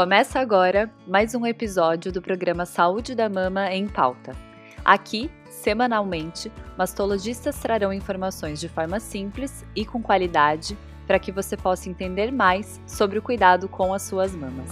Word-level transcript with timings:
Começa 0.00 0.40
agora 0.40 0.90
mais 1.06 1.34
um 1.34 1.44
episódio 1.44 2.10
do 2.10 2.22
programa 2.22 2.64
Saúde 2.64 3.14
da 3.14 3.28
Mama 3.28 3.70
em 3.70 3.86
Pauta. 3.86 4.34
Aqui, 4.82 5.30
semanalmente, 5.50 6.50
mastologistas 6.74 7.58
trarão 7.58 7.92
informações 7.92 8.58
de 8.58 8.66
forma 8.66 8.98
simples 8.98 9.62
e 9.76 9.84
com 9.84 10.02
qualidade 10.02 10.74
para 11.06 11.18
que 11.18 11.30
você 11.30 11.54
possa 11.54 11.90
entender 11.90 12.32
mais 12.32 12.80
sobre 12.86 13.18
o 13.18 13.22
cuidado 13.22 13.68
com 13.68 13.92
as 13.92 14.00
suas 14.00 14.34
mamas. 14.34 14.70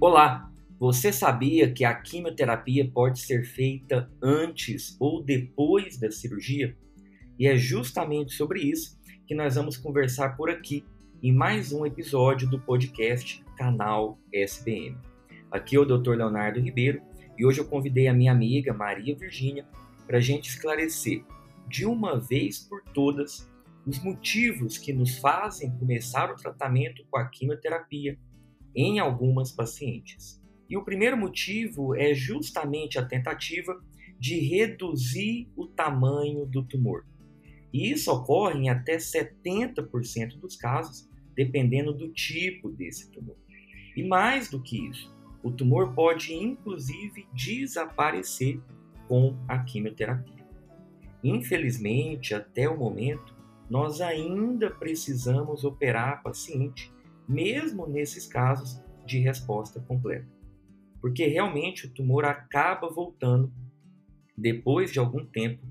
Olá, 0.00 0.48
você 0.78 1.10
sabia 1.10 1.72
que 1.72 1.86
a 1.86 1.94
quimioterapia 1.94 2.90
pode 2.92 3.20
ser 3.20 3.46
feita 3.46 4.10
antes 4.22 4.94
ou 5.00 5.22
depois 5.22 5.98
da 5.98 6.10
cirurgia? 6.10 6.76
E 7.38 7.46
é 7.46 7.56
justamente 7.56 8.34
sobre 8.34 8.60
isso 8.60 9.00
que 9.26 9.34
nós 9.34 9.54
vamos 9.54 9.78
conversar 9.78 10.36
por 10.36 10.50
aqui 10.50 10.84
em 11.22 11.32
mais 11.32 11.72
um 11.72 11.86
episódio 11.86 12.48
do 12.50 12.60
podcast 12.60 13.42
Canal 13.56 14.18
SBM. 14.30 14.98
Aqui 15.50 15.76
é 15.76 15.80
o 15.80 15.84
Dr. 15.86 16.10
Leonardo 16.10 16.60
Ribeiro 16.60 17.00
e 17.38 17.46
hoje 17.46 17.58
eu 17.58 17.66
convidei 17.66 18.06
a 18.06 18.14
minha 18.14 18.32
amiga 18.32 18.74
Maria 18.74 19.16
Virgínia 19.16 19.66
para 20.06 20.18
a 20.18 20.20
gente 20.20 20.50
esclarecer 20.50 21.24
de 21.66 21.86
uma 21.86 22.20
vez 22.20 22.58
por 22.58 22.82
todas 22.92 23.50
os 23.86 23.98
motivos 24.04 24.76
que 24.76 24.92
nos 24.92 25.16
fazem 25.16 25.70
começar 25.78 26.30
o 26.30 26.36
tratamento 26.36 27.02
com 27.10 27.16
a 27.16 27.24
quimioterapia 27.24 28.18
em 28.74 28.98
algumas 28.98 29.50
pacientes. 29.50 30.44
E 30.68 30.76
o 30.76 30.84
primeiro 30.84 31.16
motivo 31.16 31.94
é 31.94 32.12
justamente 32.12 32.98
a 32.98 33.04
tentativa 33.04 33.80
de 34.18 34.38
reduzir 34.40 35.48
o 35.56 35.66
tamanho 35.66 36.44
do 36.46 36.62
tumor. 36.62 37.06
E 37.72 37.90
isso 37.92 38.10
ocorre 38.10 38.60
em 38.60 38.68
até 38.68 38.96
70% 38.96 40.38
dos 40.38 40.56
casos, 40.56 41.08
dependendo 41.34 41.92
do 41.92 42.08
tipo 42.08 42.70
desse 42.70 43.10
tumor. 43.10 43.36
E 43.94 44.02
mais 44.02 44.50
do 44.50 44.60
que 44.60 44.88
isso, 44.88 45.14
o 45.42 45.50
tumor 45.50 45.94
pode 45.94 46.34
inclusive 46.34 47.26
desaparecer 47.32 48.60
com 49.06 49.36
a 49.46 49.58
quimioterapia. 49.58 50.46
Infelizmente, 51.22 52.34
até 52.34 52.68
o 52.68 52.78
momento, 52.78 53.36
nós 53.68 54.00
ainda 54.00 54.70
precisamos 54.70 55.64
operar 55.64 56.08
a 56.08 56.16
paciente, 56.16 56.92
mesmo 57.28 57.86
nesses 57.86 58.26
casos 58.26 58.80
de 59.04 59.18
resposta 59.18 59.80
completa 59.80 60.35
porque 61.06 61.24
realmente 61.28 61.86
o 61.86 61.94
tumor 61.94 62.24
acaba 62.24 62.88
voltando 62.88 63.52
depois 64.36 64.90
de 64.90 64.98
algum 64.98 65.24
tempo, 65.24 65.64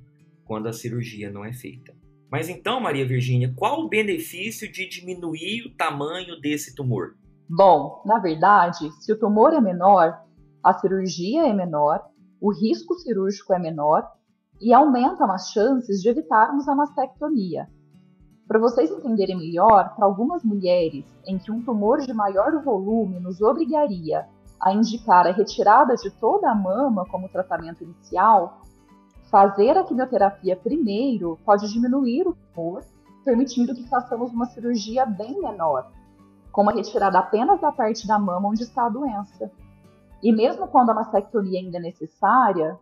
quando 0.45 0.69
a 0.69 0.72
cirurgia 0.72 1.30
não 1.30 1.44
é 1.44 1.52
feita. 1.52 1.94
Mas 2.31 2.47
então, 2.47 2.80
Maria 2.80 3.05
Virgínia, 3.05 3.53
qual 3.53 3.81
o 3.81 3.89
benefício 3.89 4.72
de 4.72 4.88
diminuir 4.88 5.66
o 5.66 5.75
tamanho 5.75 6.39
desse 6.39 6.73
tumor? 6.73 7.17
Bom, 7.50 8.02
na 8.06 8.17
verdade, 8.17 8.89
se 9.02 9.11
o 9.11 9.19
tumor 9.19 9.52
é 9.52 9.59
menor, 9.59 10.17
a 10.63 10.73
cirurgia 10.75 11.45
é 11.50 11.53
menor, 11.53 12.02
o 12.39 12.53
risco 12.53 12.95
cirúrgico 12.95 13.53
é 13.53 13.59
menor 13.59 14.09
e 14.61 14.73
aumentam 14.73 15.30
as 15.30 15.50
chances 15.52 16.02
de 16.02 16.08
evitarmos 16.08 16.66
a 16.69 16.73
mastectomia. 16.73 17.67
Para 18.47 18.59
vocês 18.59 18.89
entenderem 18.89 19.38
melhor, 19.38 19.94
para 19.97 20.06
algumas 20.06 20.45
mulheres 20.45 21.03
em 21.28 21.38
que 21.38 21.52
um 21.52 21.61
tumor 21.61 22.00
de 22.00 22.13
maior 22.13 22.63
volume 22.63 23.19
nos 23.19 23.41
obrigaria 23.41 24.25
a 24.59 24.73
indicar 24.73 25.27
a 25.27 25.31
retirada 25.31 25.95
de 25.95 26.09
toda 26.09 26.49
a 26.49 26.55
mama 26.55 27.05
como 27.05 27.29
tratamento 27.29 27.83
inicial, 27.83 28.61
fazer 29.29 29.77
a 29.77 29.83
quimioterapia 29.83 30.55
primeiro 30.55 31.37
pode 31.45 31.71
diminuir 31.71 32.27
o 32.27 32.37
tumor, 32.53 32.83
permitindo 33.23 33.73
que 33.73 33.87
façamos 33.89 34.31
uma 34.31 34.45
cirurgia 34.45 35.05
bem 35.05 35.39
menor, 35.41 35.91
como 36.51 36.69
a 36.69 36.73
retirada 36.73 37.19
apenas 37.19 37.59
da 37.59 37.71
parte 37.71 38.07
da 38.07 38.17
mama 38.17 38.49
onde 38.49 38.63
está 38.63 38.85
a 38.85 38.89
doença. 38.89 39.51
E 40.23 40.31
mesmo 40.31 40.67
quando 40.67 40.91
a 40.91 40.94
mastectomia 40.94 41.59
ainda 41.59 41.77
é 41.77 41.81
necessária, 41.81 42.79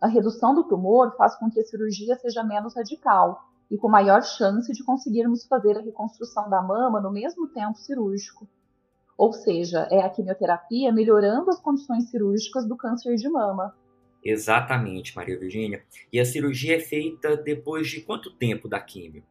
a 0.00 0.06
redução 0.06 0.54
do 0.54 0.64
tumor 0.64 1.14
faz 1.16 1.36
com 1.36 1.50
que 1.50 1.60
a 1.60 1.64
cirurgia 1.64 2.16
seja 2.16 2.42
menos 2.42 2.74
radical 2.74 3.44
e 3.70 3.76
com 3.76 3.88
maior 3.88 4.22
chance 4.22 4.72
de 4.72 4.82
conseguirmos 4.82 5.44
fazer 5.44 5.76
a 5.76 5.82
reconstrução 5.82 6.48
da 6.48 6.62
mama 6.62 7.00
no 7.00 7.10
mesmo 7.10 7.48
tempo 7.48 7.76
cirúrgico. 7.78 8.48
Ou 9.20 9.34
seja, 9.34 9.86
é 9.90 10.00
a 10.00 10.08
quimioterapia 10.08 10.90
melhorando 10.90 11.50
as 11.50 11.60
condições 11.60 12.08
cirúrgicas 12.08 12.66
do 12.66 12.74
câncer 12.74 13.16
de 13.16 13.28
mama. 13.28 13.74
Exatamente, 14.24 15.14
Maria 15.14 15.38
Virgínia. 15.38 15.82
E 16.10 16.18
a 16.18 16.24
cirurgia 16.24 16.78
é 16.78 16.80
feita 16.80 17.36
depois 17.36 17.86
de 17.86 18.00
quanto 18.00 18.34
tempo 18.34 18.66
da 18.66 18.80
quimio? 18.80 19.22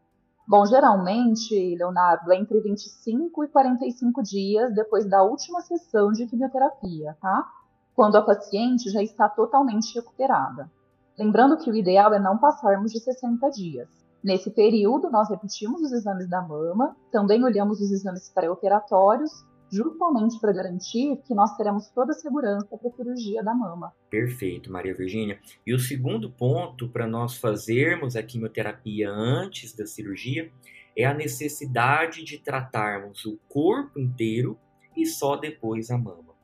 Bom, 0.47 0.63
geralmente, 0.67 1.75
Leonardo, 1.75 2.31
é 2.31 2.37
entre 2.37 2.59
25 2.59 3.45
e 3.45 3.47
45 3.47 4.21
dias 4.21 4.75
depois 4.75 5.09
da 5.09 5.23
última 5.23 5.59
sessão 5.61 6.11
de 6.11 6.27
quimioterapia, 6.27 7.17
tá? 7.19 7.49
Quando 7.95 8.15
a 8.15 8.21
paciente 8.21 8.91
já 8.91 9.01
está 9.01 9.27
totalmente 9.27 9.95
recuperada. 9.95 10.69
Lembrando 11.17 11.57
que 11.57 11.71
o 11.71 11.75
ideal 11.75 12.13
é 12.13 12.19
não 12.19 12.37
passarmos 12.37 12.91
de 12.91 12.99
60 12.99 13.49
dias. 13.49 13.89
Nesse 14.23 14.51
período, 14.51 15.09
nós 15.09 15.31
repetimos 15.31 15.81
os 15.81 15.91
exames 15.91 16.29
da 16.29 16.43
mama, 16.43 16.95
também 17.11 17.43
olhamos 17.43 17.81
os 17.81 17.89
exames 17.91 18.29
pré-operatórios 18.29 19.48
justamente 19.71 20.39
para 20.39 20.51
garantir 20.51 21.17
que 21.25 21.33
nós 21.33 21.55
teremos 21.55 21.87
toda 21.89 22.11
a 22.11 22.15
segurança 22.15 22.65
para 22.77 22.89
a 22.89 22.91
cirurgia 22.91 23.43
da 23.43 23.53
mama. 23.53 23.93
Perfeito, 24.09 24.71
Maria 24.71 24.95
Virgínia. 24.95 25.39
E 25.65 25.73
o 25.73 25.79
segundo 25.79 26.29
ponto 26.31 26.89
para 26.89 27.07
nós 27.07 27.37
fazermos 27.37 28.15
a 28.15 28.23
quimioterapia 28.23 29.09
antes 29.09 29.73
da 29.73 29.85
cirurgia 29.85 30.51
é 30.97 31.05
a 31.05 31.13
necessidade 31.13 32.23
de 32.23 32.39
tratarmos 32.39 33.25
o 33.25 33.39
corpo 33.47 33.99
inteiro 33.99 34.57
e 34.95 35.05
só 35.05 35.35
depois 35.35 35.89
a 35.91 35.97
mama. 35.97 36.35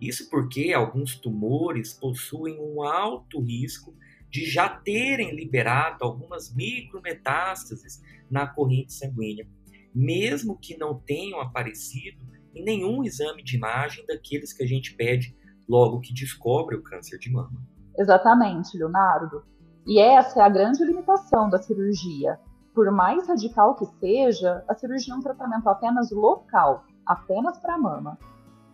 Isso 0.00 0.30
porque 0.30 0.72
alguns 0.72 1.16
tumores 1.16 1.92
possuem 1.92 2.58
um 2.58 2.82
alto 2.82 3.40
risco 3.40 3.94
de 4.30 4.46
já 4.46 4.68
terem 4.68 5.34
liberado 5.34 6.04
algumas 6.04 6.54
micrometástases 6.54 8.00
na 8.30 8.46
corrente 8.46 8.92
sanguínea, 8.92 9.46
mesmo 9.94 10.56
que 10.56 10.76
não 10.78 10.98
tenham 10.98 11.40
aparecido 11.40 12.18
em 12.54 12.64
nenhum 12.64 13.02
exame 13.04 13.42
de 13.42 13.56
imagem 13.56 14.04
daqueles 14.06 14.52
que 14.52 14.62
a 14.62 14.66
gente 14.66 14.94
pede 14.94 15.36
logo 15.68 16.00
que 16.00 16.12
descobre 16.12 16.76
o 16.76 16.82
câncer 16.82 17.18
de 17.18 17.30
mama. 17.30 17.62
Exatamente, 17.96 18.76
Leonardo. 18.76 19.44
E 19.86 19.98
essa 19.98 20.40
é 20.40 20.42
a 20.42 20.48
grande 20.48 20.84
limitação 20.84 21.48
da 21.48 21.58
cirurgia. 21.58 22.38
Por 22.74 22.90
mais 22.90 23.28
radical 23.28 23.74
que 23.74 23.86
seja, 23.98 24.64
a 24.68 24.74
cirurgia 24.74 25.14
é 25.14 25.16
um 25.16 25.22
tratamento 25.22 25.68
apenas 25.68 26.10
local, 26.10 26.84
apenas 27.04 27.58
para 27.58 27.74
a 27.74 27.78
mama. 27.78 28.18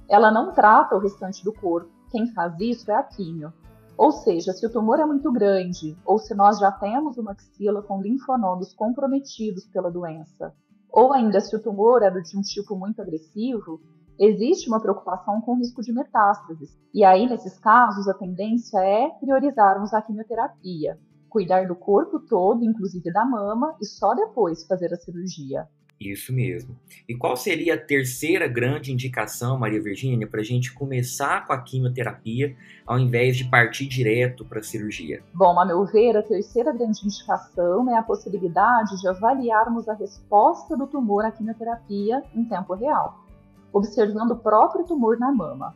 Ela 0.09 0.31
não 0.31 0.53
trata 0.53 0.95
o 0.95 1.01
restante 1.01 1.43
do 1.45 1.53
corpo. 1.53 1.91
Quem 2.11 2.33
faz 2.33 2.59
isso 2.61 2.91
é 2.91 2.95
a 2.95 3.03
químio. 3.03 3.53
Ou 3.97 4.13
seja, 4.13 4.53
se 4.53 4.67
o 4.67 4.71
tumor 4.71 5.01
é 5.01 5.07
muito 5.07 5.33
grande, 5.33 5.97
ou 6.05 6.19
se 6.19 6.35
nós 6.35 6.59
já 6.59 6.71
temos 6.71 7.17
uma 7.17 7.33
axila 7.33 7.83
com 7.83 8.01
linfonodos 8.01 8.75
comprometidos 8.75 9.67
pela 9.67 9.91
doença, 9.91 10.55
ou 10.97 11.13
ainda 11.13 11.43
se 11.43 11.55
o 11.55 11.63
tumor 11.63 12.03
é 12.03 12.11
de 12.11 12.39
um 12.39 12.41
tipo 12.41 12.75
muito 12.75 13.03
agressivo, 13.03 13.79
existe 14.19 14.67
uma 14.67 14.81
preocupação 14.81 15.43
com 15.43 15.53
o 15.53 15.59
risco 15.59 15.83
de 15.83 15.93
metástases. 15.93 16.75
E 16.95 17.05
aí, 17.05 17.29
nesses 17.29 17.59
casos, 17.59 18.09
a 18.09 18.15
tendência 18.15 18.79
é 18.79 19.11
priorizarmos 19.21 19.93
a 19.93 20.01
quimioterapia, 20.01 20.99
cuidar 21.29 21.69
do 21.69 21.77
corpo 21.77 22.19
todo, 22.19 22.65
inclusive 22.65 23.13
da 23.13 23.27
mama, 23.27 23.77
e 23.79 23.85
só 23.85 24.15
depois 24.15 24.67
fazer 24.67 24.91
a 24.95 24.97
cirurgia. 24.97 25.69
Isso 26.01 26.31
mesmo. 26.33 26.77
E 27.09 27.15
qual 27.15 27.37
seria 27.37 27.75
a 27.75 27.79
terceira 27.79 28.47
grande 28.47 28.93
indicação, 28.93 29.59
Maria 29.59 29.83
Virgínia, 29.83 30.27
para 30.27 30.41
a 30.41 30.45
gente 30.45 30.73
começar 30.75 31.47
com 31.47 31.55
a 31.55 31.61
quimioterapia 31.61 32.55
ao 32.87 32.99
invés 32.99 33.37
de 33.37 33.45
partir 33.45 33.87
direto 33.87 34.45
para 34.45 34.61
a 34.61 34.63
cirurgia? 34.63 35.23
Bom, 35.33 35.59
a 35.59 35.65
meu 35.65 35.87
ver, 35.87 36.17
a 36.17 36.23
terceira 36.23 36.71
grande 36.71 37.01
indicação 37.03 37.91
é 37.91 37.97
a 37.97 38.03
possibilidade 38.03 39.01
de 39.01 39.09
avaliarmos 39.09 39.89
a 39.89 39.95
resposta 39.95 40.77
do 40.77 40.87
tumor 40.87 41.25
à 41.25 41.33
quimioterapia 41.33 42.23
em 42.35 42.45
tempo 42.45 42.75
real, 42.75 43.25
observando 43.73 44.33
o 44.33 44.39
próprio 44.39 44.85
tumor 44.85 45.19
na 45.19 45.33
mama. 45.33 45.75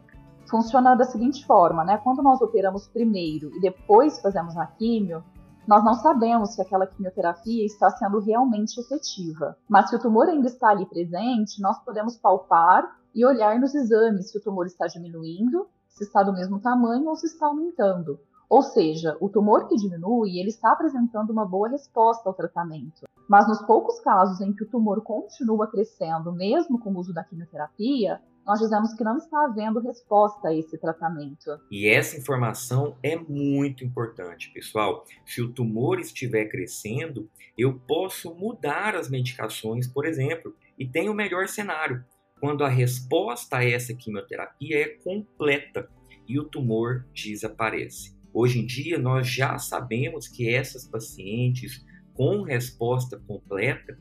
Funciona 0.51 0.95
da 0.95 1.05
seguinte 1.05 1.47
forma, 1.47 1.83
né? 1.83 1.99
Quando 2.03 2.23
nós 2.23 2.43
operamos 2.43 2.87
primeiro 2.89 3.57
e 3.57 3.61
depois 3.61 4.21
fazemos 4.21 4.57
a 4.57 4.67
quimio, 4.67 5.25
nós 5.67 5.85
não 5.85 5.95
sabemos 5.95 6.55
se 6.55 6.63
aquela 6.63 6.87
quimioterapia 6.87 7.65
está 7.65 7.91
sendo 7.91 8.19
realmente 8.19 8.79
efetiva. 8.81 9.57
Mas 9.69 9.89
se 9.89 9.97
o 9.97 10.01
tumor 10.01 10.29
ainda 10.29 10.49
está 10.49 10.71
ali 10.71 10.87
presente, 10.87 11.61
nós 11.61 11.79
podemos 11.85 12.17
palpar 12.17 12.97
e 13.15 13.25
olhar 13.25 13.59
nos 13.59 13.75
exames 13.75 14.31
se 14.31 14.39
o 14.39 14.43
tumor 14.43 14.67
está 14.67 14.87
diminuindo, 14.87 15.69
se 15.89 16.05
está 16.05 16.23
do 16.23 16.33
mesmo 16.33 16.61
tamanho 16.61 17.09
ou 17.09 17.17
se 17.17 17.27
está 17.27 17.47
aumentando. 17.47 18.19
Ou 18.49 18.63
seja, 18.63 19.17
o 19.21 19.29
tumor 19.29 19.69
que 19.69 19.77
diminui, 19.77 20.41
ele 20.41 20.49
está 20.49 20.73
apresentando 20.73 21.31
uma 21.31 21.47
boa 21.47 21.69
resposta 21.69 22.29
ao 22.29 22.35
tratamento. 22.35 23.07
Mas 23.31 23.47
nos 23.47 23.63
poucos 23.63 24.01
casos 24.01 24.41
em 24.41 24.53
que 24.53 24.65
o 24.65 24.69
tumor 24.69 25.03
continua 25.03 25.71
crescendo, 25.71 26.33
mesmo 26.33 26.81
com 26.81 26.91
o 26.91 26.99
uso 26.99 27.15
da 27.15 27.23
quimioterapia, 27.23 28.21
nós 28.45 28.59
dizemos 28.59 28.93
que 28.95 29.05
não 29.05 29.19
está 29.19 29.45
havendo 29.45 29.79
resposta 29.79 30.49
a 30.49 30.53
esse 30.53 30.77
tratamento. 30.77 31.57
E 31.71 31.87
essa 31.87 32.19
informação 32.19 32.97
é 33.05 33.15
muito 33.15 33.85
importante, 33.85 34.53
pessoal. 34.53 35.05
Se 35.25 35.41
o 35.41 35.53
tumor 35.53 36.01
estiver 36.01 36.47
crescendo, 36.47 37.31
eu 37.57 37.79
posso 37.87 38.35
mudar 38.35 38.97
as 38.97 39.09
medicações, 39.09 39.87
por 39.87 40.07
exemplo, 40.07 40.53
e 40.77 40.85
tem 40.85 41.09
o 41.09 41.15
melhor 41.15 41.47
cenário, 41.47 42.05
quando 42.41 42.65
a 42.65 42.69
resposta 42.69 43.59
a 43.59 43.65
essa 43.65 43.95
quimioterapia 43.95 44.77
é 44.77 44.89
completa 45.05 45.89
e 46.27 46.37
o 46.37 46.49
tumor 46.49 47.07
desaparece. 47.15 48.13
Hoje 48.35 48.59
em 48.59 48.67
dia, 48.67 48.99
nós 48.99 49.29
já 49.29 49.57
sabemos 49.57 50.27
que 50.27 50.53
essas 50.53 50.85
pacientes 50.85 51.89
com 52.15 52.43
resposta 52.43 53.19
completa 53.27 53.99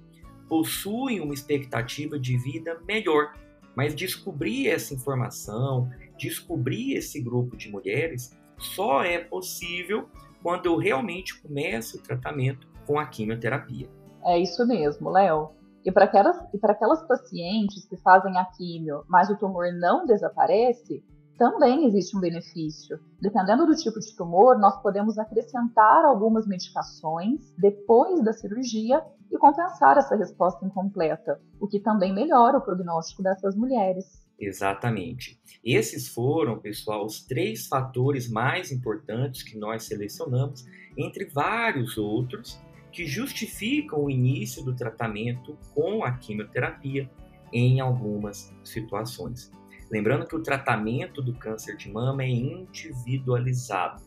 possuem 0.48 1.22
uma 1.22 1.34
expectativa 1.34 2.20
de 2.20 2.38
vida 2.38 2.80
melhor. 2.88 3.34
Mas 3.76 3.96
descobrir 3.96 4.68
essa 4.68 4.94
informação, 4.94 5.90
descobrir 6.18 6.96
esse 6.96 7.22
grupo 7.22 7.56
de 7.56 7.70
mulheres, 7.70 8.38
só 8.58 9.04
é 9.04 9.20
possível 9.20 10.10
quando 10.42 10.66
eu 10.66 10.78
realmente 10.78 11.40
começo 11.42 11.98
o 11.98 12.02
tratamento 12.02 12.68
com 12.86 13.00
a 13.00 13.06
quimioterapia. 13.06 13.88
É 14.26 14.38
isso 14.38 14.66
mesmo, 14.68 15.10
Léo. 15.10 15.52
E 15.86 15.92
para 15.92 16.06
aquelas, 16.06 16.38
aquelas 16.64 17.02
pacientes 17.08 17.86
que 17.86 17.96
fazem 17.98 18.38
a 18.38 18.46
quimio, 18.46 19.04
mas 19.08 19.30
o 19.30 19.38
tumor 19.38 19.72
não 19.72 20.06
desaparece, 20.06 21.04
também 21.40 21.86
existe 21.86 22.16
um 22.18 22.20
benefício. 22.20 23.00
Dependendo 23.22 23.66
do 23.66 23.74
tipo 23.74 23.98
de 23.98 24.14
tumor, 24.14 24.60
nós 24.60 24.80
podemos 24.82 25.18
acrescentar 25.18 26.04
algumas 26.04 26.46
medicações 26.46 27.54
depois 27.58 28.22
da 28.22 28.34
cirurgia 28.34 29.02
e 29.32 29.38
compensar 29.38 29.98
essa 29.98 30.18
resposta 30.18 30.66
incompleta, 30.66 31.40
o 31.58 31.66
que 31.66 31.80
também 31.80 32.14
melhora 32.14 32.58
o 32.58 32.62
prognóstico 32.62 33.24
dessas 33.24 33.56
mulheres. 33.56 34.06
Exatamente. 34.38 35.40
Esses 35.64 36.10
foram, 36.10 36.60
pessoal, 36.60 37.06
os 37.06 37.26
três 37.26 37.68
fatores 37.68 38.30
mais 38.30 38.70
importantes 38.72 39.42
que 39.42 39.58
nós 39.58 39.84
selecionamos, 39.84 40.66
entre 40.98 41.26
vários 41.26 41.98
outros, 41.98 42.60
que 42.92 43.06
justificam 43.06 44.04
o 44.04 44.10
início 44.10 44.64
do 44.64 44.76
tratamento 44.76 45.58
com 45.74 46.04
a 46.04 46.12
quimioterapia 46.12 47.10
em 47.54 47.80
algumas 47.80 48.54
situações. 48.64 49.52
Lembrando 49.92 50.28
que 50.28 50.36
o 50.36 50.44
tratamento 50.44 51.22
do 51.22 51.34
câncer 51.34 51.76
de 51.76 51.92
mama 51.92 52.24
é 52.24 52.30
individualizado 52.30 54.04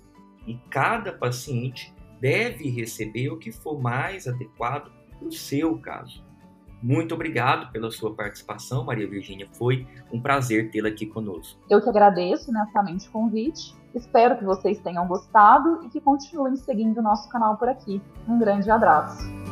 e 0.46 0.54
cada 0.70 1.12
paciente 1.12 1.92
deve 2.20 2.68
receber 2.68 3.30
o 3.30 3.38
que 3.38 3.50
for 3.50 3.80
mais 3.80 4.28
adequado 4.28 4.92
para 5.10 5.26
o 5.26 5.32
seu 5.32 5.76
caso. 5.78 6.24
Muito 6.82 7.14
obrigado 7.14 7.70
pela 7.70 7.90
sua 7.92 8.12
participação, 8.12 8.84
Maria 8.84 9.08
Virgínia. 9.08 9.48
Foi 9.52 9.86
um 10.12 10.20
prazer 10.20 10.70
tê-la 10.70 10.88
aqui 10.88 11.06
conosco. 11.06 11.60
Eu 11.70 11.80
que 11.80 11.88
agradeço 11.88 12.50
imensamente 12.50 13.08
o 13.08 13.12
convite. 13.12 13.74
Espero 13.94 14.36
que 14.36 14.44
vocês 14.44 14.80
tenham 14.80 15.06
gostado 15.06 15.84
e 15.84 15.88
que 15.88 16.00
continuem 16.00 16.56
seguindo 16.56 16.98
o 16.98 17.02
nosso 17.02 17.28
canal 17.28 17.56
por 17.56 17.68
aqui. 17.68 18.02
Um 18.28 18.38
grande 18.38 18.68
abraço. 18.68 19.51